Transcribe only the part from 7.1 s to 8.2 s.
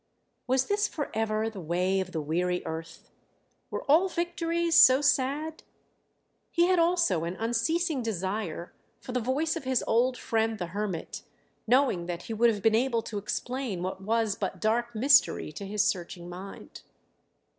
an unceasing